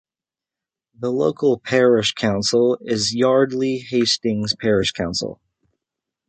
The 0.99 1.11
local 1.11 1.59
parish 1.59 2.13
council 2.15 2.79
is 2.81 3.13
Yardley 3.13 3.77
Hastings 3.77 4.55
Parish 4.59 4.93
Council. 4.93 5.39